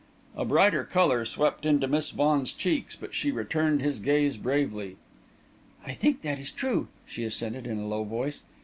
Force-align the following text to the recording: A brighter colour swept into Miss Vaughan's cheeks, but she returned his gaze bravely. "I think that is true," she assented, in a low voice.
A 0.35 0.45
brighter 0.45 0.83
colour 0.83 1.25
swept 1.25 1.63
into 1.63 1.87
Miss 1.87 2.09
Vaughan's 2.09 2.53
cheeks, 2.53 2.95
but 2.95 3.13
she 3.13 3.29
returned 3.29 3.83
his 3.83 3.99
gaze 3.99 4.35
bravely. 4.35 4.97
"I 5.85 5.93
think 5.93 6.23
that 6.23 6.39
is 6.39 6.51
true," 6.51 6.87
she 7.05 7.23
assented, 7.23 7.67
in 7.67 7.77
a 7.77 7.85
low 7.87 8.03
voice. 8.03 8.41